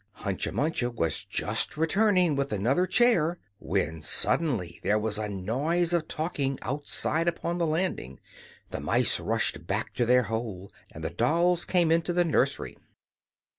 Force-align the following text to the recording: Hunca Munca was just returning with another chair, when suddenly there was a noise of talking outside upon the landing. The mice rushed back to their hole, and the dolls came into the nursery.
Hunca 0.23 0.51
Munca 0.51 0.89
was 0.89 1.23
just 1.23 1.77
returning 1.77 2.35
with 2.35 2.51
another 2.51 2.87
chair, 2.87 3.37
when 3.59 4.01
suddenly 4.01 4.79
there 4.81 4.97
was 4.97 5.19
a 5.19 5.29
noise 5.29 5.93
of 5.93 6.07
talking 6.07 6.57
outside 6.63 7.27
upon 7.27 7.59
the 7.59 7.67
landing. 7.67 8.19
The 8.71 8.81
mice 8.81 9.19
rushed 9.19 9.67
back 9.67 9.93
to 9.93 10.07
their 10.07 10.23
hole, 10.23 10.71
and 10.91 11.03
the 11.03 11.11
dolls 11.11 11.65
came 11.65 11.91
into 11.91 12.13
the 12.13 12.25
nursery. 12.25 12.77